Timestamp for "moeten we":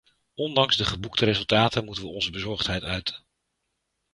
1.85-2.09